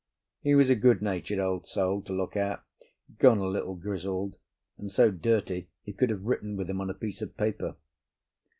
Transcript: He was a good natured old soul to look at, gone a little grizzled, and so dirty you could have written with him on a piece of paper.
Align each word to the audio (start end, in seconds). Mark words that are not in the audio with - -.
He 0.41 0.55
was 0.55 0.71
a 0.71 0.75
good 0.75 1.03
natured 1.03 1.37
old 1.37 1.67
soul 1.67 2.01
to 2.05 2.11
look 2.11 2.35
at, 2.35 2.63
gone 3.19 3.37
a 3.37 3.45
little 3.45 3.75
grizzled, 3.75 4.37
and 4.79 4.91
so 4.91 5.11
dirty 5.11 5.69
you 5.85 5.93
could 5.93 6.09
have 6.09 6.23
written 6.25 6.57
with 6.57 6.71
him 6.71 6.81
on 6.81 6.89
a 6.89 6.95
piece 6.95 7.21
of 7.21 7.37
paper. 7.37 7.75